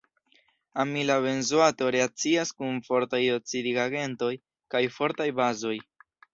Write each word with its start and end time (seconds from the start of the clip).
Amila 0.83 1.17
benzoato 1.25 1.91
reakcias 1.97 2.53
kun 2.63 2.81
fortaj 2.89 3.21
oksidigagentoj 3.37 4.33
kaj 4.77 4.85
fortaj 4.99 5.33
bazoj. 5.45 5.79